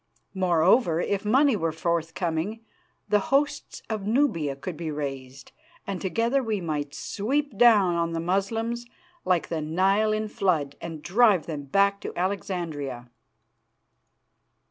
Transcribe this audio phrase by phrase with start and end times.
[0.33, 2.65] Moreover, if money were forthcoming,
[3.07, 5.51] the hosts of Nubia could be raised,
[5.85, 8.87] and together we might sweep down on the Moslems
[9.25, 13.11] like the Nile in flood, and drive them back to Alexandria."